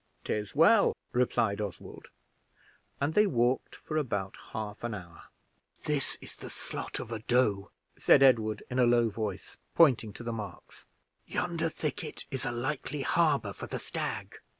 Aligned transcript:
"'Tis 0.23 0.55
well," 0.55 0.95
replied 1.13 1.61
Oswald; 1.61 2.07
and 2.99 3.13
they 3.13 3.27
walked 3.27 3.75
for 3.75 3.97
about 3.97 4.35
half 4.51 4.83
an 4.83 4.95
hour. 4.95 5.25
"This 5.83 6.17
is 6.21 6.37
the 6.37 6.49
slot 6.49 6.99
of 6.99 7.11
a 7.11 7.19
doe," 7.19 7.69
said 7.99 8.23
Edward, 8.23 8.63
in 8.71 8.79
a 8.79 8.85
low 8.87 9.09
voice, 9.11 9.57
pointing 9.75 10.11
to 10.13 10.23
the 10.23 10.33
marks; 10.33 10.87
"yonder 11.27 11.69
thicket 11.69 12.25
is 12.31 12.45
a 12.45 12.51
likely 12.51 13.03
harbor 13.03 13.53
for 13.53 13.67
the 13.67 13.77
stag." 13.77 14.37